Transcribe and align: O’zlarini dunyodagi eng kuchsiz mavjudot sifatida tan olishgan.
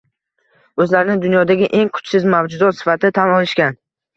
O’zlarini 0.85 1.17
dunyodagi 1.25 1.69
eng 1.81 1.93
kuchsiz 1.99 2.27
mavjudot 2.37 2.81
sifatida 2.81 3.17
tan 3.21 3.39
olishgan. 3.39 3.79